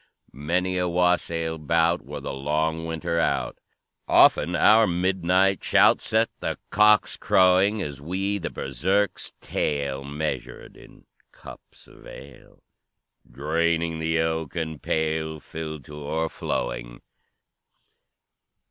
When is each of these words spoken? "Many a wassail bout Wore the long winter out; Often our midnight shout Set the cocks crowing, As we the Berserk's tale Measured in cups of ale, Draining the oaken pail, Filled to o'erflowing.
"Many 0.33 0.79
a 0.79 0.87
wassail 0.89 1.59
bout 1.59 2.01
Wore 2.01 2.21
the 2.21 2.33
long 2.33 2.87
winter 2.87 3.19
out; 3.19 3.59
Often 4.07 4.55
our 4.55 4.87
midnight 4.87 5.63
shout 5.63 6.01
Set 6.01 6.31
the 6.39 6.57
cocks 6.71 7.17
crowing, 7.17 7.83
As 7.83 8.01
we 8.01 8.39
the 8.39 8.49
Berserk's 8.49 9.33
tale 9.41 10.03
Measured 10.03 10.75
in 10.75 11.05
cups 11.31 11.87
of 11.87 12.07
ale, 12.07 12.63
Draining 13.29 13.99
the 13.99 14.17
oaken 14.21 14.79
pail, 14.79 15.39
Filled 15.39 15.85
to 15.85 15.93
o'erflowing. 15.97 17.03